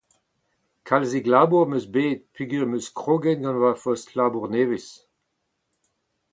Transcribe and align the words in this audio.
Kalzik 0.87 1.25
labour 1.33 1.63
am 1.65 1.75
eus 1.77 1.87
bet 1.95 2.19
peogwir 2.33 2.65
em 2.65 2.75
eus 2.77 2.87
kroget 2.99 3.39
gant 3.43 3.59
ma 3.61 3.71
fost-labour 3.83 4.45
nevez. 4.53 4.87